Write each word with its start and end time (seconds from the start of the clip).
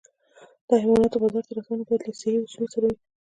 د 0.67 0.69
حیواناتو 0.83 1.21
بازار 1.21 1.43
ته 1.47 1.51
رسونه 1.59 1.83
باید 1.87 2.01
له 2.07 2.13
صحي 2.19 2.37
اصولو 2.41 2.71
سره 2.73 2.85
وي. 2.89 2.97